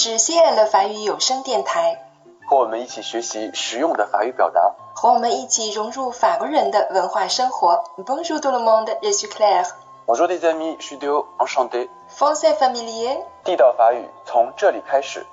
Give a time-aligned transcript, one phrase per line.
[0.00, 1.98] 是西安的法语有声电台，
[2.48, 4.60] 和我们一起学习实用的法语表达。
[4.94, 7.82] 和我们一起融入法国人的文化生活。
[8.06, 9.66] Bonjour tout le monde, je suis Claire.
[10.06, 10.98] Bonjour les amis, je suis
[11.40, 11.88] enchanté.
[12.16, 13.18] Français familier.
[13.42, 15.26] 地道法语从这里开始。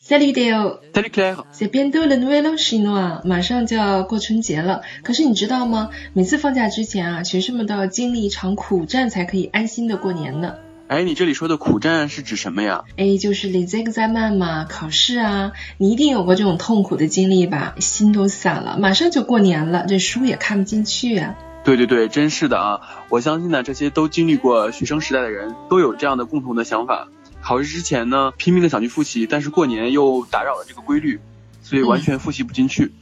[0.00, 0.78] Salut Théo.
[0.94, 1.42] Salut Claire.
[1.52, 4.82] C'est bientôt le Nouvel An chinois，马上就要过春节了。
[5.02, 5.90] 可是你知道吗？
[6.14, 10.54] 每次放假之前啊，学生们都要经历一场苦战，才可以安心的过年呢。
[10.92, 12.84] 哎，你这里说的苦战是指什么呀？
[12.98, 15.52] 哎，就是 les examens 嘛，考试啊。
[15.78, 17.74] 你一定有过这种痛苦的经历吧？
[17.78, 21.34] 心都散了，马上就过年了，这书也看不进去啊。
[21.64, 22.80] 对对对，真是的啊！
[23.08, 27.08] 我相信呢，这些都经历过学生时代的人都有这样的共同的想法。
[27.40, 31.18] 考试之前呢，拼命的想去复习，但是过年又打扰了这个规律，
[31.62, 32.84] 所以完全复习不进去。
[32.84, 32.92] 嗯，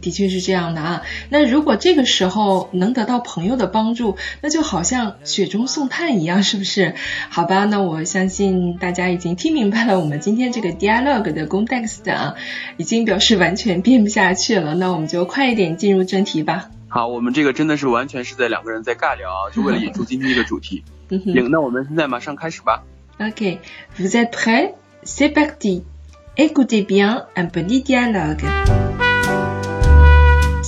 [0.00, 1.02] 的确是这样的啊。
[1.28, 6.94] 那如果这个时候能得到朋友的帮助，那就好像雪中送炭一样，是不是？
[7.30, 12.34] 好吧，那我相信大家已经听明白了我们今天这个 dialogue 的 context 啊，
[12.76, 14.74] 已经表示完全编不下去了。
[14.74, 16.70] 那我们就快一点进入正题吧。
[16.88, 20.84] 好，我们这个真的是完全是在两个人在尬聊啊，就为了引出今天这个主题。
[21.08, 22.84] 行，那我们现在马上开始吧。
[23.18, 23.58] Ok,
[23.98, 24.72] vous êtes prêts?
[25.04, 25.82] C'est parti.
[26.36, 28.91] Écoutez bien un petit dialogue.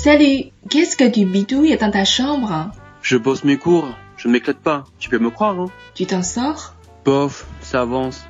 [0.05, 2.70] Salut, qu'est-ce que tu bidouilles dans ta chambre?
[3.00, 3.88] Je bosse mes cours,
[4.19, 5.70] je ne m'éclate pas, tu peux me croire, hein?
[5.94, 6.74] Tu t'en sors?
[7.06, 8.27] Bof, ça avance.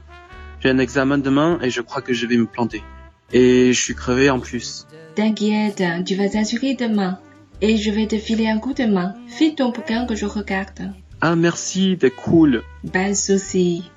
[0.61, 2.85] J'ai un examen demain et je crois que je vais me planter.
[3.33, 4.87] Et je suis crevé en plus.
[5.17, 7.19] T'inquiète, tu vas t'assurer demain.
[7.61, 9.17] Et je vais te filer un coup de main.
[9.27, 10.93] Fais ton bouquin que je regarde.
[11.21, 12.63] Ah merci, t'es cool.
[12.93, 13.91] Pas de souci.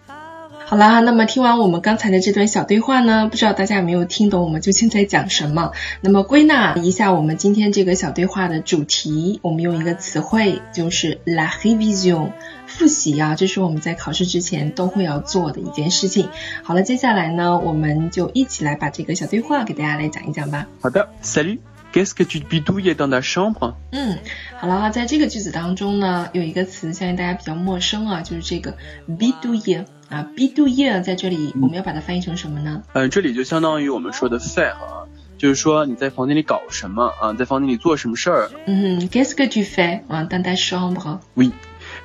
[0.70, 5.72] 好啦，那么听完我们刚才的这段小对话呢，不知道大家有没有听懂我们究竟在讲什么？
[6.02, 12.32] 那么归纳一下我们今天这个小对话的主题，我们用一个词汇就是 la revision，
[12.66, 16.28] 复习啊，这是我们在考试之前都会要做的一件事情。
[16.64, 20.68] 好了，接下来呢，我们就一起来把这个小对话给大家来讲一讲吧。
[20.82, 21.60] 好的，Salut。
[21.94, 23.76] Qu'est-ce que tu bidouilles dans ta chambre？
[23.92, 24.18] 嗯，
[24.60, 28.78] 好了，在这个句子当中呢，有一个词相信大家比较陌生啊，就是这个
[29.08, 32.84] bidouiller 啊，bidouiller 在这里我们要把它翻译成什么呢？
[32.94, 38.50] 嗯，这里就相当于我们说的 faire 啊，就是说你在房间里搞什么啊，在房间里做什么事儿。
[38.66, 41.52] 嗯，Qu'est-ce que tu fais 啊，dans ta chambre？Oui，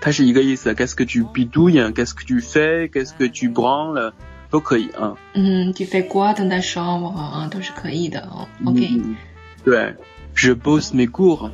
[0.00, 0.72] 它是一个意思。
[0.74, 4.12] Qu'est-ce que tu bidouilles？Qu'est-ce que tu fais？Qu'est-ce que tu branles？
[4.48, 5.16] 都可以啊。
[5.32, 8.46] 嗯，tu fais quoi dans ta chambre 啊，都是可以的哦。
[8.64, 8.88] OK。
[8.92, 9.16] 嗯
[9.64, 9.94] 对
[10.34, 11.50] ，Je bosse mes cours,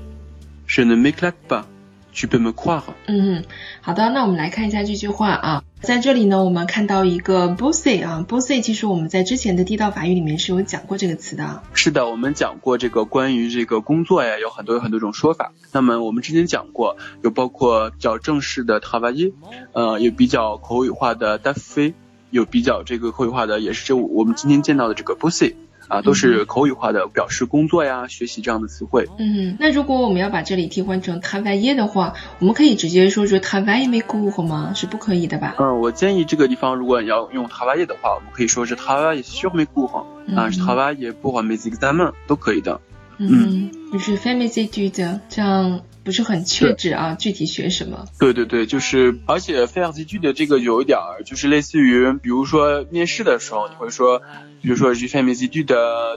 [0.67, 1.65] je ne m'éclate pas.
[2.11, 2.83] Tu peux me croire.
[3.07, 3.45] 嗯，
[3.81, 11.63] 好的，那我们来看一下这句话啊，在这里呢，我们看到一个 bosser 啊，bosser 其实我们在之前的地道法语里面是有讲过这个词的。
[11.75, 15.53] 是的，我们讲过这个关于这个工作呀，有很多有很多种说法。
[15.71, 19.33] 那么我们之前讲过，有包括比较正式的 travailler，
[19.73, 21.95] 呃，有比较口语化的 d a f e
[22.31, 25.55] 有比较这个口语化的，也是这我们今天见到的这个 bosser。
[25.89, 29.09] 啊，都是口语化的表示工作呀、学习这样的词汇。
[29.19, 34.73] 嗯，那如果我们要把这里替换成 travailler 的话，我们可以直接说是 travailler mes cours 吗？
[34.75, 35.57] 是不可以的吧？
[35.59, 40.05] 嗯，我建议这个地方如果你要用 travailler 的话，我们可以说是 travailler sur mes cours，
[40.37, 42.81] 啊，是 travailler pour mes examens 都可以的。
[43.21, 48.07] 嗯，就是 fais mes études，这样不是很确指啊，具体学什么？
[48.19, 54.23] 对对对，就是，而且 faire études 的这个有一点儿，就是类似于，比如说面试的时候，你会说。
[54.61, 55.67] 比如说 j fais mes études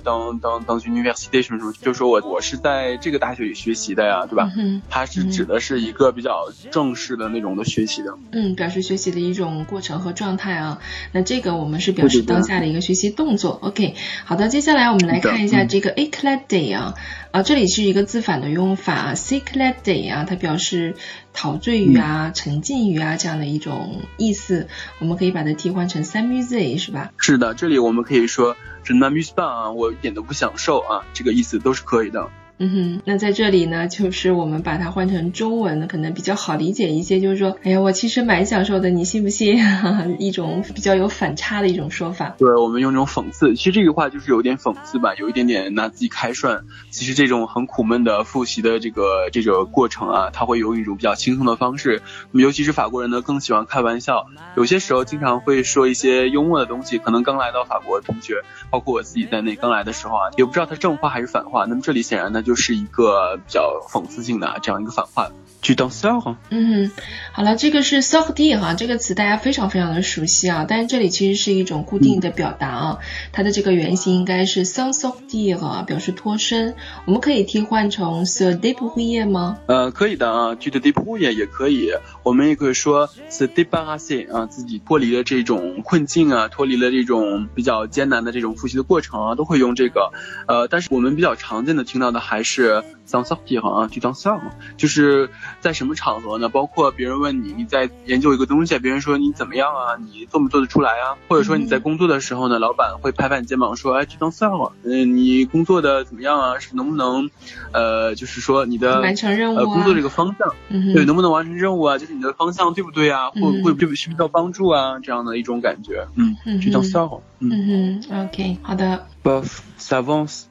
[0.03, 4.49] dans dans dans une université 什么什么，就说我我是在这个大学里学习的呀，对吧？
[4.57, 8.17] 嗯、它是指的是一个比较正式的那种的学习的。
[8.31, 10.79] 嗯，表示学习的一种过程和状态啊。
[11.11, 13.59] 那这个我们是表示当下的一个学习动作。
[13.61, 13.93] OK，
[14.25, 16.95] 好的，接下来我们来看一下这个 éclater 啊，
[17.31, 20.97] 啊，这里是一个自反的用法 s'éclater 啊，它表示
[21.31, 24.67] 陶醉于啊、嗯、沉浸于啊这样的一种意思。
[24.99, 27.13] 我们可以把它替换成 s'amuser 是吧？
[27.17, 32.29] 是的，这里我们可以说 je ne m'amuse pas 啊，我一点都不享受啊，这个意思都是可以的。
[32.63, 39.57] 嗯哼，那在这里呢，就是我们把它换成中文，可能比较好理解一些，就是说，哎呀，我其实蛮享受的，你信不信？
[40.19, 42.35] 一种比较有反差的一种说法。
[42.37, 46.63] 对，我们用这种讽刺，其实这个话就是有点讽刺吧，有一点点拿自己开涮。
[46.91, 52.03] 其实这种很苦闷的复习的这个这个过程啊，他会用一种比较轻松的方式。
[52.31, 56.99] 尤其是法国人呢，更喜欢开玩笑，有些时候经常会说一些幽默的东西。
[56.99, 58.35] 可能刚来到法国的同学，
[58.69, 61.65] 包括我自己在内，刚来的时候啊，也不知道他正话还是反话。
[61.65, 62.50] 那么这里显然呢就。
[62.51, 65.31] 就是一个比较讽刺性的这样一个反话。
[65.61, 66.35] 去当 sir。
[66.49, 66.91] 嗯，
[67.31, 72.99] 好了，这个是 sortir 哈，这个词大家非常非常的熟悉啊，但是这里其实是一种固定的表达啊，
[73.31, 76.73] 它的这个原型应该是 sans sortir 啊，表示脱身。
[77.05, 79.59] 我们可以替换成 se débrouiller 吗？
[79.67, 81.91] 呃，可以的啊，去的 débrouiller 也可以，
[82.23, 90.11] 我们也可以说 se débarrasser 啊，自己脱离了这种困境啊，脱离了这种比较艰难的这种复习的过程啊，都会用这个。
[90.47, 94.39] 呃，但是我们比较常见的听到的还是 sans sortir 啊，就当 sans，
[94.77, 95.29] 就是
[95.59, 96.49] 在什么场合呢？
[96.49, 99.97] 包括别人问你你在研究一个东西，别人说你怎么样啊？
[99.97, 101.17] 你做没做得出来啊？
[101.27, 106.59] 或者说你在工作的时候呢，老板会拍拍你肩膀说，哎，就当 sans，嗯，你工作的怎么样啊？
[106.59, 107.29] 是能不能，
[107.73, 110.53] 呃，就是说你的完成任务呃工作这个方向，
[110.93, 111.97] 对，能不能完成任务啊？
[111.97, 113.29] 就是你的方向对不对啊？
[113.31, 114.99] 会会对不需不需要帮助啊？
[114.99, 119.07] 这样的一种感觉，嗯，就叫 sans，嗯哼，OK，好的。
[119.23, 120.43] Bof, ça avance.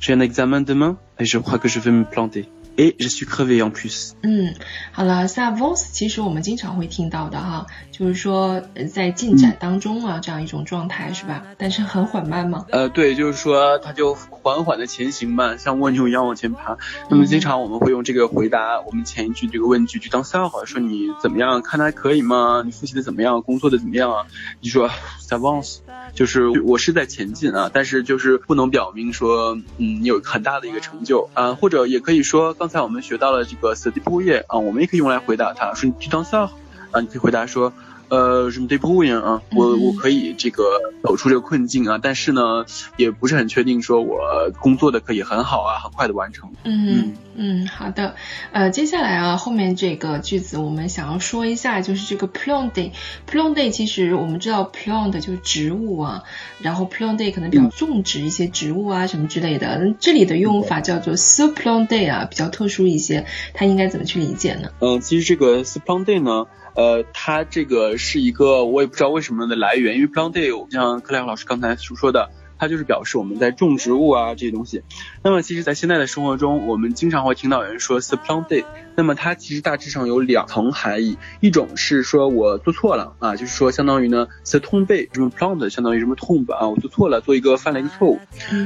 [0.00, 2.46] J'ai un examen demain et je crois que je vais me planter.
[2.78, 4.12] Et je suis crevé en plus.
[4.22, 4.54] 嗯，
[4.92, 11.44] 好了，savance 其实我们经常会听到的哈，就是说在进展当中啊，这样一种状态是吧？
[11.58, 12.64] 但是很缓慢吗？
[12.70, 16.78] 呃，对，就是说它就缓缓的前行嘛，像蜗牛一样往前爬。
[17.10, 21.60] 那么经常我们会用这个回答我们前一句这个问句，就当笑话，说你怎么样？
[21.60, 22.62] 看的还可以吗？
[22.64, 23.42] 你复习的怎么样？
[23.42, 24.24] 工作的怎么样啊？
[24.62, 24.88] 你说
[25.28, 25.80] savance，
[26.14, 32.56] 就是我是在前进啊，但是就是不能表明说嗯你有很大的一个成就啊，或者也可以说。
[32.62, 36.48] 刚才我们学到了这个 s t e p o 业啊，我们也可以用来回答他，说你去当 sal
[36.92, 37.72] 啊，你可以回答说。
[38.12, 40.64] 呃，什么 d e p o 啊，我我可以这个
[41.02, 42.66] 走出这个困境啊，但是呢，
[42.98, 44.18] 也不是很确定说我
[44.60, 46.52] 工作的可以很好啊，很快的完成。
[46.64, 48.14] 嗯嗯，好的。
[48.52, 56.24] 呃，接下来啊，后面这个句子我们想要说一下，就是这个 plante，plante 其实我们知道 plant 就是植物啊，
[56.60, 63.24] 然后 plante 可能比较种植一些植物啊什么之类的，这里的用法叫做 s u p l a n t e 啊，比较特殊一些，
[63.54, 64.68] 它应该怎么去理解呢？
[64.80, 66.44] 嗯，其实这个 s u p l a n t e 呢。
[66.74, 72.30] 呃，它这个是一个我也不知道为什么的来源，因为 plant day 像克莱尔老师刚才所说的。
[72.58, 74.84] 它就是表示我们在种植物啊这些东西。
[75.24, 78.64] 那么其实，在现在的生活中，我们经常会听到有人说 s u p p l a n t day。
[79.02, 88.20] 那么它其实大致上有两层含义，一种是说我做错了啊，就是说相当于呢 t o m b 什么 plant 相当于什么 tomb 啊，我做错了，做一个犯了一个错误。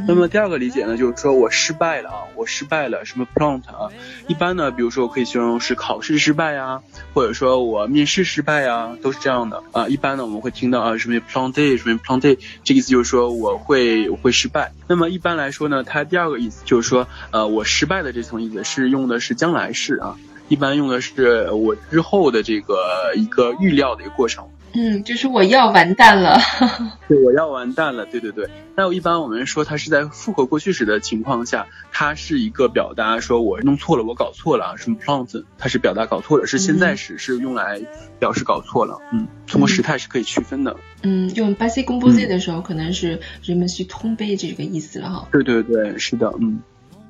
[0.07, 3.89] 那么第二个理解呢，就是说我失败了啊，我失败了什么 plant 啊。
[4.29, 6.83] 一般呢，比如说我可以形容是考试失败呀，
[7.15, 9.89] 或者说我面试失败呀，都是这样的啊。
[9.89, 14.11] 一般呢，我们会听到啊什么 plant day 什么 plant day，这个意思就是说我会。
[14.11, 14.73] 我会失败。
[14.89, 20.17] 那么一般来说呢，它第二个意思就是说，呃，我失败的这层意思是用的是将来式啊，
[20.49, 24.49] 一般用的是我之后的这个一个预料的一个过程。
[24.79, 26.39] 嗯，就是我要完蛋了。
[27.09, 28.05] 对，我要完蛋了。
[28.05, 28.47] 对对对。
[28.75, 34.99] 那一般我们说它是在复合过去时的情况下，它是一个表达说我弄错了，我搞错了，什么
[35.57, 37.81] 它是表达搞错了，是现在时，是用来
[38.19, 38.99] 表示搞错了。
[39.15, 40.77] 嗯，通过时态是可以区分的。
[41.03, 45.29] 嗯，用 basic composite 的时候，可能是人们去通背这个意思了哈。
[45.33, 46.61] 对对对，是的，嗯。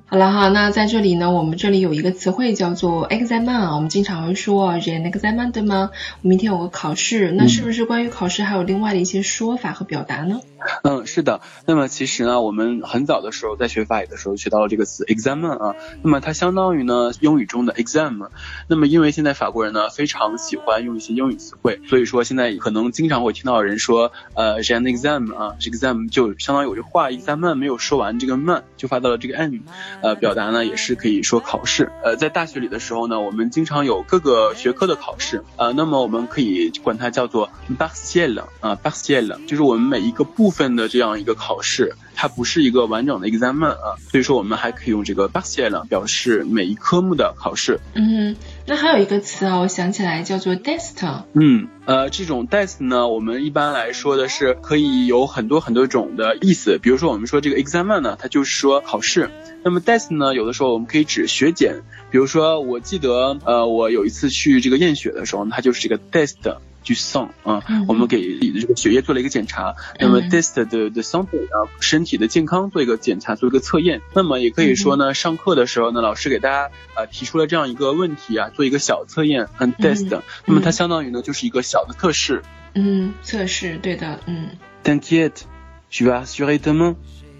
[0.09, 5.91] 好了哈，那在这里呢，我们这里有一个词汇叫做 exam 啊，我们经常会说 j an exam 对吗？
[6.23, 10.41] 明天有个考试，那是不是关于考试还有另外的一些说法和表达呢？
[10.85, 11.41] 嗯，是的。
[11.67, 18.29] 那么其实呢，我们很早的时候在学法语的时候学到了这个词 exam 啊，那么它相当于呢英语中的 exam。
[18.69, 29.57] 那么因为现在法国人呢非常喜欢用一些英语词汇，所以说现在可能经常会听到人说呃 j an exam 啊，exam 就相当于我这话 exam 没有说完，这个 man 就发到了这个 m。
[30.03, 31.91] 呃，表达呢也是可以说考试。
[32.03, 35.43] 呃，在大学里的时候呢，我们经常有各个学科的考试。
[35.57, 39.39] 呃，那么我们可以管它叫做 b a r t i e l 啊 b a r t i e l
[39.47, 41.95] 就是我们每一个部分的这样一个考试。
[42.19, 47.79] 它不是一个完整的 exam 啊，所以说我们还可以用这个 b a r t i e l 表示每一科目的考试。
[47.93, 48.35] 嗯，
[48.69, 51.23] 那还有一个词啊，我想起来叫做 dest。
[51.35, 56.79] 嗯，呃，这种 dest 呢，我们一般来说的是可以有很多很多种的意思。
[56.79, 59.31] 比如说我们说这个 exam 呢，它就是说考试。
[59.63, 61.83] 那么 dest 呢，有的时候我们可以指学检。
[62.11, 66.57] 比如说我记得，呃，我有一次去这个验血的时候，它就是这个 dest。
[66.87, 74.03] 去送啊，我们给这个血液做了一个检查，那么 test 的的 sample 啊，身体的健康做一个检查，做一个测验。
[74.15, 80.23] 那么也可以说呢，上课的时候呢，老师给大家呃提出了这样一个问题啊，做一个小测验，很，test。
[80.45, 82.43] 那么它相当于呢就是一个小的测试。
[82.75, 84.51] 嗯，测试，对的，嗯。
[84.85, 86.95] T'inquiète，je vais assurer demain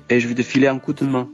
[0.09, 1.29] et je vais te filer un coup de main。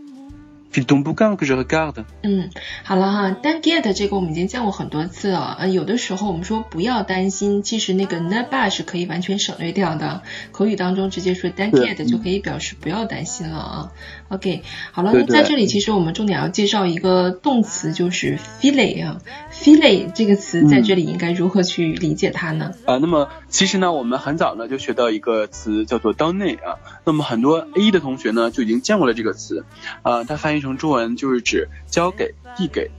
[2.23, 2.51] 嗯，
[2.83, 5.57] 好了哈，don't get 这个我们已经见过很多次了。
[5.61, 10.23] 呃，有的时候我们说不要担心，其实那个 ne pas 是可以完全省略掉的。
[10.51, 13.93] 口语当中直接说 don't get 就可以表示不要担心了啊。
[14.29, 14.63] OK，
[14.93, 19.19] 好了，那在这里其实我们重点要介绍一个动词，就是 feel 啊。
[19.53, 22.73] feel 这个词在这里应该如何去理解它呢？
[22.87, 26.79] 啊，那么其实呢，我们很早呢就学到一个词叫做 donner 啊。
[27.05, 29.67] 那么很多 A 的同学呢就已经见过了这个词，
[30.03, 32.91] 啊，它翻译成中文就是指交给递给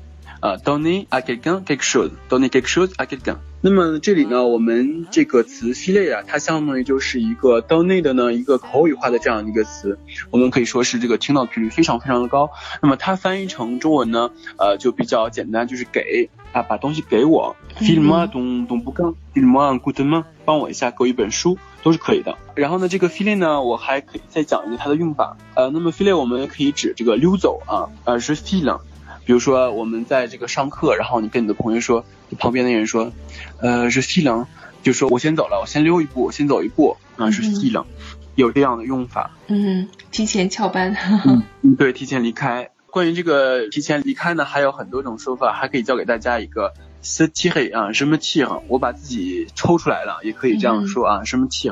[0.41, 3.37] 呃 don't need i get gun take shoes don't need take shoes i get gun
[3.61, 9.97] 那么这里呢我们这个词系列啊它相当于就是一个 donate 呢一个口语化的这样一个词
[10.31, 12.51] 我们可以说是这个听到频率非常非常的高。
[12.81, 21.57] 那么它翻译成中文呢呃就比较简单就是给啊把东西给我 fill my don't don't 不刚 fill my good 吗帮我一下给我一本书。
[21.83, 22.37] 都是可以的。
[22.55, 28.79] 然后呢，这个 filer 呢，我还可以再讲一个它的用法，呃，那么 filer 我们可以指这个溜走啊，呃，是 file。
[29.25, 32.03] 比如说我们在这个上课，然后你跟你的朋友说，
[32.39, 33.11] 旁边的人说，
[33.61, 34.47] 呃，是 file，
[34.81, 37.85] 就说我先走了，我先溜一步，我先走一步，啊，是 file，
[38.35, 39.31] 有这样的用法。
[39.47, 40.93] 嗯，提前翘班。
[41.61, 42.69] 嗯，对，提前离开。
[42.91, 46.73] 关于这个提前离开呢，还有很多种说法，还可以教给大家一个
[47.03, 51.69] s t i 啊，什么 t 我把自己抽出来了，也可以这样说啊，什么 t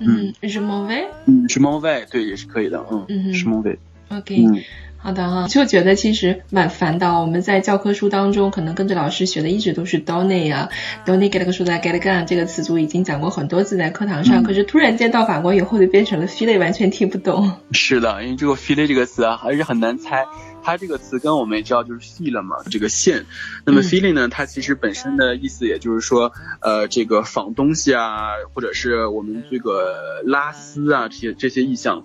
[0.00, 3.78] 嗯，是 mon v 嗯，是 mon v 对，也是可以的，嗯，是 mon v
[4.10, 4.64] OK。
[4.98, 7.20] 好的哈，就觉得其实蛮烦的。
[7.20, 10.70] 我们在教科书当中，可能跟着老师学的一直都是 donne 啊
[11.04, 17.52] ，donne get 个数在 get gun 这个词组已经讲过很多次在课堂上，可是突然间到法国以后就变成了 file，完全听不懂。
[17.72, 20.24] 是的，因为这个 file 这个词啊，还是很难猜。
[20.64, 23.26] 它这个词跟我们也知道就是 feel 嘛，这个线。
[23.66, 32.02] 那么 feeling 呢，它其实本身的意思也就是说，呃，这个仿东西啊，或者是我们这个拉丝啊，这些这些意象，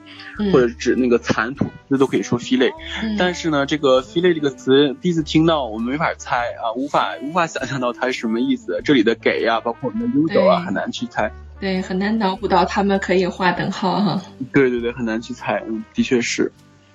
[0.52, 2.74] 或者指那个蚕吐丝都可以说 feeling。
[3.18, 8.82] 但是呢，这个 feeling 这个词第一次听到，我们没法猜啊，无法无法想象到它是什么意思。
[8.84, 11.32] 这里的给啊，包括我们的溜走啊，很难去猜。
[11.62, 14.22] 对，很难脑补到他们可以划等号哈。
[14.52, 16.52] 对对对，很难去猜，嗯，的确是。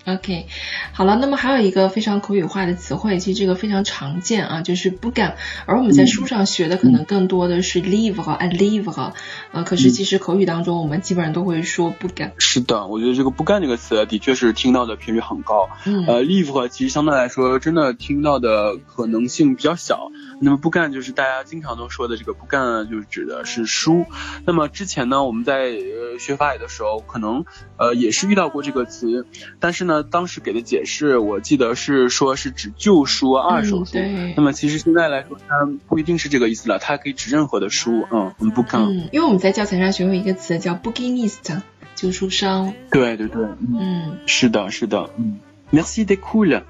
[0.06, 0.46] OK，
[0.92, 5.38] 好了，那么还有一个非常口语化的词汇，其实这个非常常见啊，就是不干。
[5.64, 9.14] 而我们在书上学的可能更多的是 leave 和 I leave 哈，
[9.52, 12.32] 呃，可是其实口语当中我们基本上都会说不干。
[12.37, 15.70] 是的，我觉得这个不干这个词的确是听到的频率很高。
[15.87, 16.04] 嗯。
[16.06, 20.11] 呃，leave 其实相对来说真的听到的可能性比较小。
[20.38, 24.04] 那么不干就是大家经常都说的这个不干，就是指的是书。
[24.44, 27.46] 那么之前呢，我们在呃学法语的时候，可能
[27.78, 29.26] 呃也是遇到过这个词，
[29.58, 29.93] 但是呢。
[30.02, 33.98] 当时给的解释，我记得是说是指旧书、二手书。
[34.36, 35.54] 那么其实现在来说，它
[35.88, 38.06] 不一定是这个意思了，它可以指任何的书。
[38.10, 38.82] 嗯，我们不看。
[38.82, 41.62] 嗯，因为我们在教材上学会一个词叫 “bouquiniste”，
[41.94, 42.74] 旧书商。
[42.90, 43.46] 对对对。
[43.78, 45.10] 嗯，是的，是的。
[45.16, 45.38] 嗯
[45.72, 46.62] ，Merci de cool。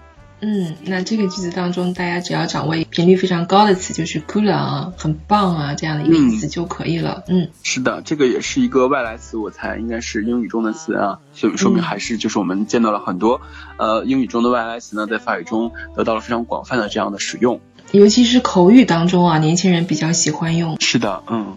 [0.47, 7.25] 嗯，那这个句子当中，大家只要掌握频率非常高的词，就是 cool 啊，很棒啊这样的一个意思就可以了。
[7.29, 13.41] 嗯，是的，这个也是一个外来词，我猜应该是英语中的词啊，所以说明还是就是我们见到了很多
[13.79, 17.61] 呃英语中的外来词呢，在法语中得到了非常广泛的这样的使用，
[17.93, 20.77] 尤其是口语当中啊，年轻人比较喜欢用。
[20.79, 21.57] 是的，嗯。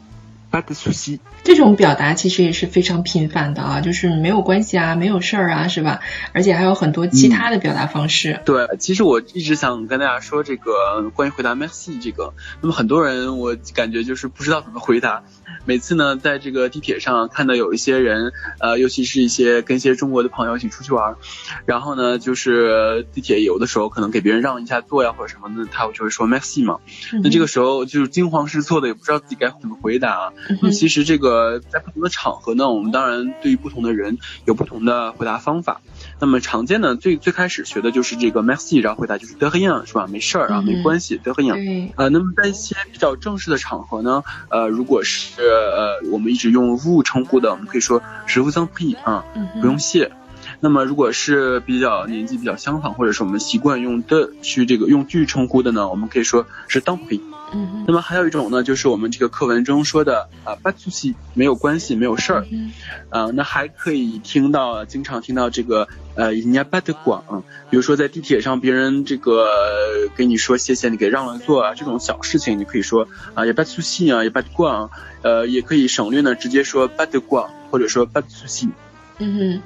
[1.44, 6.00] 这种表达其实也是非常频繁的啊，就是没有关系啊，没有事儿啊，是吧？
[6.34, 8.42] 而且还有很多其他的表达方式。
[8.46, 15.24] 对，其实我一直想跟大家说这个关于回答 merci 这个，那么很多人我感觉就是不知道怎么回答。
[15.68, 21.18] 每次呢，在这个地铁上看到有一些人，呃，尤其是一些跟一些中国的朋友一起出去玩，
[21.66, 26.80] 然后呢，就是地铁有的时候可能给别人让一下座呀或者什么的，他就会说 “maxi” 嘛。
[27.22, 30.32] 那这个时候就是惊慌失措的，也不知道自己该怎么回答。
[30.62, 35.82] 那其实这个在不同的场合呢，我们当然对于不同的人有不同的回答方法。
[36.20, 40.08] 那么常见的最最开始学的就是这个 maxi，然后回答就是 de rien，是吧？
[40.08, 41.92] 没事儿啊，没关系，de rien。
[41.96, 49.26] 呃，那么在一些比较正式的场合呢，呃，如果是呃我们一直用 vous 称呼的，我们可以说 vous en prie 啊，
[49.62, 50.12] 不用谢。
[50.60, 57.37] 那么如果是比较年纪比较相仿，或者是我们习惯用的去这个用句称呼的呢，我们可以说是 d o n t prie。
[57.54, 62.46] 嗯，那么还有一种呢，就是我们这个课文中说的啊，不苏西，没有关系，没有事儿。
[62.52, 62.72] 嗯，
[63.10, 67.24] 啊，那还可以听到，经常听到这个呃，人家巴德广，
[67.70, 74.90] 比如说在地铁上，别人这个给你说谢谢，你给让了座啊，这种小事情，你可以说啊，也巴苏西啊，也巴德广，
[75.22, 78.68] 呃，也可以省略呢，直接说巴德广，或者说巴苏西。
[79.20, 79.62] 嗯哼。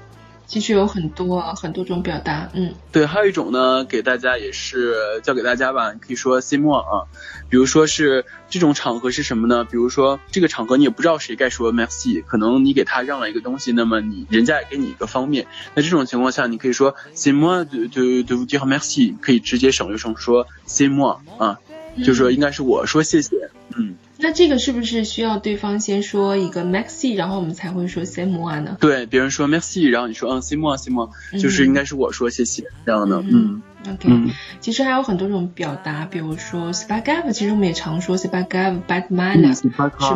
[0.52, 7.08] 其实有很多很多种表达，嗯，对，还有一种呢，给大家也是教给大家吧，可以说 say more 啊，
[7.48, 9.64] 比如说是这种场合是什么呢？
[9.64, 20.46] 比如说这个场合你也不知道谁该说 merci，可能你给他让了一个东西，那么你人家也给你一个方面，那这种情况下你可以说 say more de de de dire merci，可以直接省略成说
[20.90, 21.60] more 啊，
[22.04, 23.38] 就说应该是我说谢谢，
[23.78, 23.96] 嗯。
[24.22, 28.78] 那这个是不是需要对方先说一个 Maxi，然后我们才会说 say more 呢？
[28.80, 31.10] 对，别人说 Maxi，然后你说嗯 say more say more，
[31.40, 33.24] 就是应该是我说谢谢这样的。
[33.28, 33.62] 嗯
[33.92, 34.10] ，OK。
[34.60, 39.68] 其实还有很多种表达，比如说 s p a g a v 其实我们也常说 s p a g a v bad man，是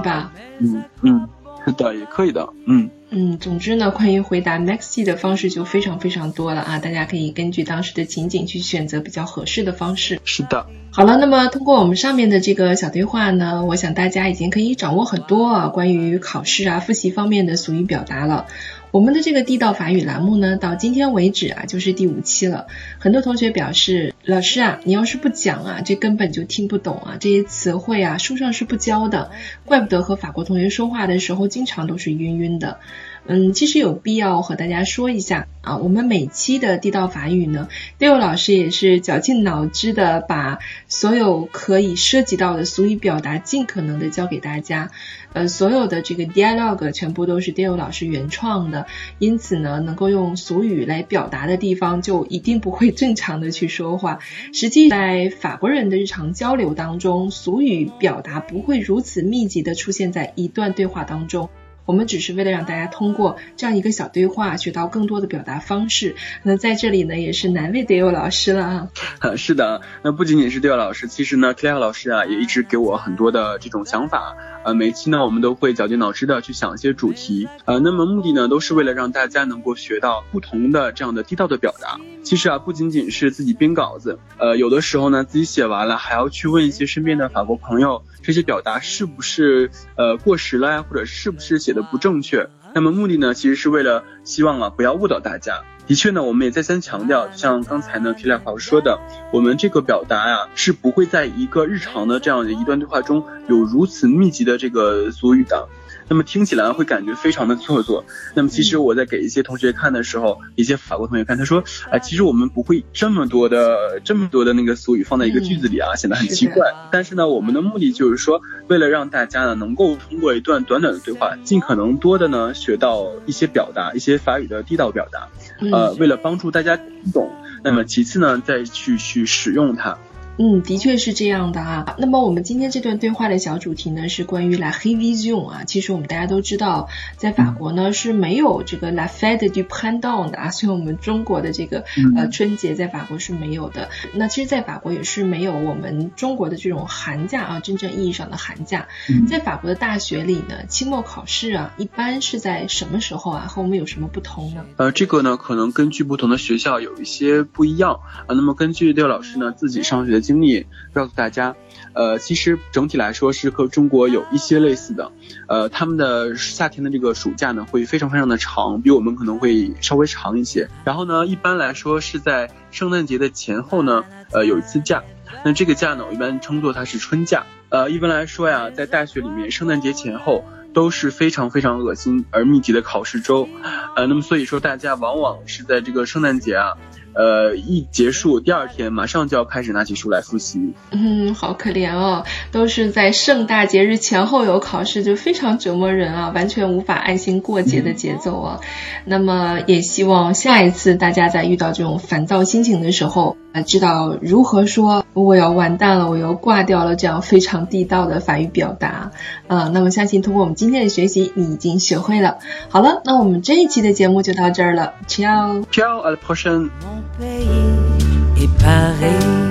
[0.04, 0.32] 吧？
[0.60, 1.28] 嗯嗯，
[1.66, 2.48] 是的，也可以的。
[2.68, 2.90] 嗯。
[3.18, 10.20] 嗯，总之呢，关于回答 Maxi 的方式就非常非常多了啊，大家可以根据当时的情景去选择比较合适的方式。
[10.26, 10.66] 是的。
[10.92, 18.48] 好了，那么通过我们上面的这个小对话呢，我想大家已经可以掌握很多啊关于考试啊复习方面的俗语表达了。
[18.96, 22.68] 我们的这个地道法语栏目呢，到今天为止啊，就是第五期了。
[22.98, 29.32] 很多同学表示，老师啊，你要是不讲啊，这根本就听不懂啊，这些词汇啊，书上是不教的，
[29.66, 32.80] 怪不得和法国同学说话的时候，经常都是晕晕的。
[33.28, 37.68] 嗯，其实有必要和大家说一下啊，我们每期的地道法语呢
[37.98, 44.92] ，Dale 老师也是绞尽脑汁的把所有可以涉及到的俗语表达尽可能的教给大家。
[45.34, 48.86] 呃，所有的这个 dialog 全部都是 Dale 老师原创的，
[49.18, 54.20] 因此呢，能够用俗语来表达的地方，就一定不会正常的去说话。
[54.54, 61.50] 实际在法国人的日常交流当中，俗语表达不会如此密集的出现在一段对话当中。
[61.86, 66.16] 我们只是为了让大家通过这样一个小对话学到更多的表达方式。
[66.44, 68.90] 那在这里呢，也是难为德友老师了啊。
[69.38, 74.36] 是的，那不仅仅是德友老师，其实呢，Claire 老师啊，也一直给我很多的这种想法。
[74.64, 77.48] 呃，每期呢，我们都会绞尽脑汁的去想一些主题。
[77.66, 82.00] 呃，那么目的呢，都是为了让大家能够学到不同的这样的地道的表达。
[82.24, 88.04] 其实啊，不仅仅是自己编稿子，呃，有的时候呢，自己写完了还要去问一些身边的法国朋友。
[88.24, 92.50] 这些表达是不是呃过时了呀，或者是不是写的不正确？
[92.74, 95.62] 那么目的呢，其实是为了希望啊不要误导大家。
[95.86, 99.00] 的确呢，我们也再三强调，像刚才呢皮 i 老师说的，
[99.32, 105.68] 我们这个表达啊是不会在一个日常的这样的一段对话中有如此密集的这个俗语的。
[106.08, 108.06] 那么听起来会感觉非常的做作。
[108.36, 116.72] 那么其实我在给一些同学看的时候，一些法国同学看，他说，哎，其实我们不会这么多的这么多的那个俗语放在一个句子里啊，显得很奇怪。
[116.92, 125.30] 但是呢，我们的目的就是说，为了让大家呢能够通过一段短短的对话，尽可能多的呢学到一些表达，一些法语的地道表达。
[125.72, 127.32] 呃，为了帮助大家听懂，
[127.64, 129.98] 那么其次呢，再去去使用它。
[130.38, 131.96] 嗯，的确是这样的啊。
[131.98, 135.64] 那么我们今天这段对话的小主题呢，是关于 la révision 啊。
[135.64, 141.86] 其实我们大家都知道，在法国呢是没有这个 la fête du printemps 的啊，所以我们中国的这个
[142.18, 143.90] 呃春节在法国是没有的。
[144.14, 148.90] 那其实，在法国也是没有我们中国的这种寒假啊，真正意义上的寒假。
[149.30, 153.46] 在法国的大学里呢，期末考试啊，一般是在什么时候啊？
[153.48, 154.66] 和我们有什么不同呢？
[154.76, 158.36] 呃，这个呢，可能根据不同的学校有一些不一样啊。
[158.36, 160.25] 那么根据廖老师呢自己上学。
[160.26, 161.56] 经历告诉大家，
[161.94, 165.12] 呃，其实整体来说是和中国有一些类似的，
[165.48, 170.68] 呃，他们的夏天的这个暑假呢会非常非常的长，比我们可能会稍微长一些。
[170.84, 175.04] 然后呢，一般来说是在圣诞节的前后呢，呃，有一次假。
[175.44, 177.44] 那这个假呢，我一般称作它是春假。
[177.70, 183.48] 呃，一般来说呀，在大学里面，圣诞节前后都是非常非常恶心而密集的考试周。
[183.96, 186.74] 呃，那么所以说大家往往是在这个圣诞节啊。
[187.16, 190.74] 呃，一结束，第二天马上就要开始拿起书来复习。
[190.92, 198.60] 嗯，好可怜哦，都是在盛大节日前后有考试，就非常折磨人啊，完全无法安心过节的节奏啊。
[199.06, 209.12] 那么也希望下一次大家在遇到这种烦躁心情的时候，呃，知道如何说我要完蛋了，我要挂掉了这样非常地道的法语表达。
[209.48, 212.40] 呃，那么相信通过我们今天的学习，你已经学会了。
[212.68, 216.70] 好了，那我们这一期的节目就到这儿了 prochaine。
[217.18, 219.45] pays et Paris.